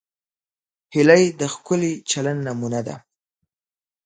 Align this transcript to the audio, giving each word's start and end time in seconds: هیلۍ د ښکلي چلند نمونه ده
هیلۍ 0.93 1.23
د 1.39 1.41
ښکلي 1.53 1.93
چلند 2.09 2.41
نمونه 2.47 2.79
ده 2.87 2.95